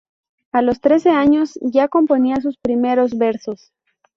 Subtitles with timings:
[0.51, 3.71] A los trece años ya componía sus primeros versos.